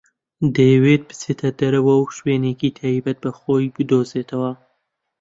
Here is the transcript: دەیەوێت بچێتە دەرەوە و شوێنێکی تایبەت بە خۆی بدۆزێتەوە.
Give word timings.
دەیەوێت 0.55 1.01
بچێتە 1.09 1.49
دەرەوە 1.59 1.93
و 1.97 2.11
شوێنێکی 2.17 2.75
تایبەت 2.77 3.17
بە 3.23 3.31
خۆی 3.39 3.73
بدۆزێتەوە. 3.75 4.51